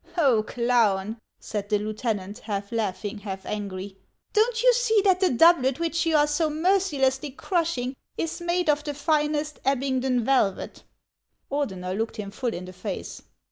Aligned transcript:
"Oh, 0.17 0.41
clown!" 0.41 1.19
said 1.39 1.69
the 1.69 1.77
lieutenant, 1.77 2.39
half 2.39 2.71
laughing, 2.71 3.19
half 3.19 3.45
angry;" 3.45 3.99
don't 4.33 4.63
you 4.63 4.73
see 4.73 4.99
that 5.03 5.19
the 5.19 5.29
doublet 5.29 5.79
which 5.79 6.07
you 6.07 6.17
are 6.17 6.25
so 6.25 6.49
mercilessly 6.49 7.29
crushing 7.29 7.95
is 8.17 8.41
made 8.41 8.67
of 8.67 8.83
the 8.83 8.95
finest 8.95 9.59
Abingdon 9.63 10.25
velvet?" 10.25 10.81
Ordener 11.51 11.95
looked 11.95 12.15
him 12.17 12.31
full 12.31 12.55
in 12.55 12.65
the 12.65 12.73
face. 12.73 13.21